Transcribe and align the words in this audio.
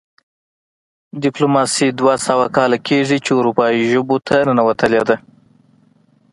ډیپلوماسي 1.23 1.87
دوه 1.99 2.15
سوه 2.27 2.45
کاله 2.57 2.77
کیږي 2.87 3.17
چې 3.25 3.31
اروپايي 3.39 3.81
ژبو 3.91 4.17
ته 4.27 4.35
ننوتلې 4.47 5.01
ده 5.09 5.17